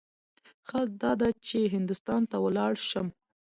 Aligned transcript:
ښه 0.67 0.79
داده 1.01 1.29
چې 1.47 1.59
هندوستان 1.75 2.21
ته 2.31 2.37
ولاړ 2.45 2.73
شم. 2.89 3.07